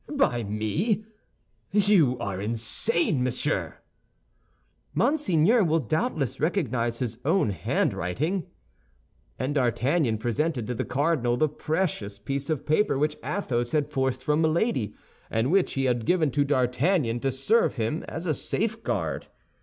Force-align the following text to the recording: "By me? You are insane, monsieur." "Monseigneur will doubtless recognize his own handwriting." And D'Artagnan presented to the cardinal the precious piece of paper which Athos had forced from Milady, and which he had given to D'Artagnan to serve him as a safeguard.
"By 0.11 0.41
me? 0.43 1.05
You 1.71 2.17
are 2.17 2.41
insane, 2.41 3.23
monsieur." 3.23 3.77
"Monseigneur 4.95 5.63
will 5.63 5.77
doubtless 5.79 6.39
recognize 6.39 6.97
his 6.97 7.19
own 7.23 7.51
handwriting." 7.51 8.47
And 9.37 9.53
D'Artagnan 9.53 10.17
presented 10.17 10.65
to 10.65 10.73
the 10.73 10.85
cardinal 10.85 11.37
the 11.37 11.47
precious 11.49 12.17
piece 12.17 12.49
of 12.49 12.65
paper 12.65 12.97
which 12.97 13.17
Athos 13.23 13.73
had 13.73 13.91
forced 13.91 14.23
from 14.23 14.41
Milady, 14.41 14.95
and 15.29 15.51
which 15.51 15.73
he 15.73 15.85
had 15.85 16.07
given 16.07 16.31
to 16.31 16.43
D'Artagnan 16.45 17.19
to 17.19 17.29
serve 17.29 17.75
him 17.75 18.01
as 18.07 18.25
a 18.25 18.33
safeguard. 18.33 19.27